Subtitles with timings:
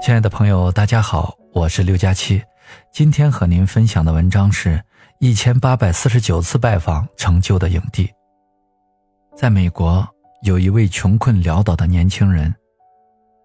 [0.00, 2.40] 亲爱的朋友，大家好，我是六加七。
[2.92, 4.82] 今天和您分享的文章是
[5.18, 8.08] 一千八百四十九次拜访成就的影帝。
[9.36, 10.06] 在美国，
[10.42, 12.54] 有一位穷困潦倒的年轻人，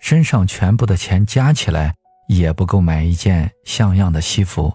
[0.00, 1.94] 身上全部的钱加起来
[2.28, 4.72] 也不够买一件像样的西服，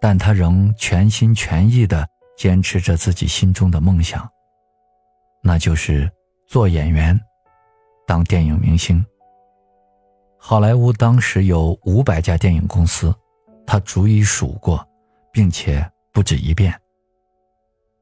[0.00, 4.28] 但他仍全心全意地坚持着自己心中的梦想，
[5.42, 6.10] 那就是
[6.48, 7.18] 做演员，
[8.06, 9.04] 当电影明星。
[10.48, 13.12] 好莱坞当时有五百家电影公司，
[13.66, 14.86] 他逐一数过，
[15.32, 16.72] 并且不止一遍。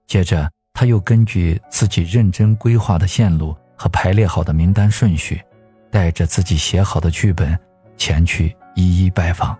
[0.06, 5.42] 接着，他又根据自己认真规划的线路和排列好的名单顺序，
[5.90, 7.58] 带着自己写好的剧本
[7.96, 9.58] 前去一一拜访。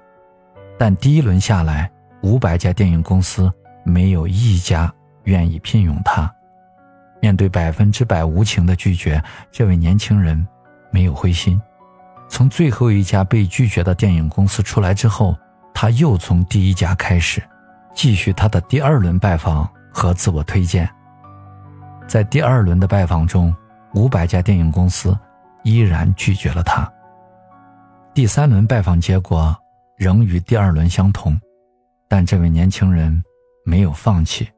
[0.79, 1.91] 但第一轮下来，
[2.21, 3.51] 五百家电影公司
[3.83, 6.31] 没有一家愿意聘用他。
[7.23, 10.47] 面对百分之百无情的拒绝，这位年轻人
[10.91, 11.59] 没有灰心。
[12.29, 15.37] 从最后一家被拒绝的电影公司出来之后，
[15.73, 17.43] 他又从第一家开始，
[17.95, 20.89] 继续他的第二轮拜访和自我推荐。
[22.07, 23.55] 在第二轮的拜访中，
[23.95, 25.17] 五百家电影公司
[25.63, 26.91] 依然拒绝了他。
[28.13, 29.57] 第三轮拜访结果
[29.97, 31.39] 仍与第二轮相同，
[32.09, 33.23] 但这位年轻人
[33.65, 34.49] 没有放弃，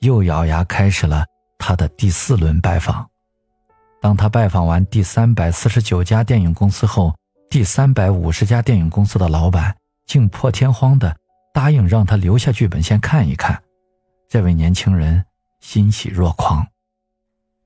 [0.00, 1.24] 又咬牙开始了
[1.58, 3.06] 他的第四轮拜访。
[4.06, 7.12] 当他拜访完第三百四十九家电影公司后，
[7.50, 9.76] 第三百五十家电影公司的老板
[10.06, 11.12] 竟破天荒的
[11.52, 13.60] 答应让他留下剧本先看一看，
[14.28, 15.24] 这位年轻人
[15.58, 16.64] 欣喜若狂。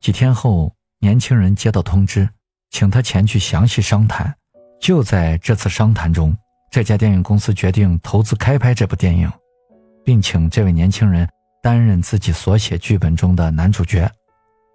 [0.00, 2.27] 几天后，年轻人接到通知，
[2.70, 4.34] 请他前去详细商谈。
[4.80, 6.34] 就在这次商谈中，
[6.70, 9.30] 这家电影公司决定投资开拍这部电影，
[10.02, 11.28] 并请这位年轻人
[11.62, 14.11] 担任自己所写剧本中的男主角。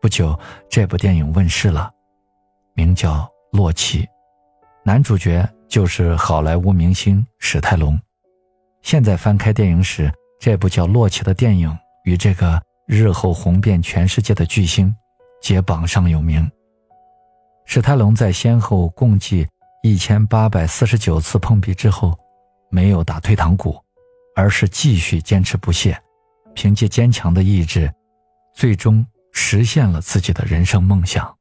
[0.06, 0.39] 不久，
[0.70, 1.92] 这部电影问世了，
[2.75, 3.22] 名叫
[3.58, 4.03] 《洛奇》。
[4.84, 8.00] 男主角就是好莱坞明星史泰龙。
[8.83, 14.95] 现在翻开电影史，这部叫《洛奇》的电影与这个日后红遍全世界的巨星，
[15.42, 16.48] 皆榜上有名。
[17.65, 19.48] 史泰龙在先后共计
[19.82, 22.15] 一千八百四十九次碰壁之后，
[22.70, 23.76] 没有打退堂鼓，
[24.36, 25.99] 而是继续坚持不懈，
[26.54, 27.92] 凭借坚强的意志，
[28.54, 29.04] 最终
[29.35, 31.37] 实现了自己的人生梦想。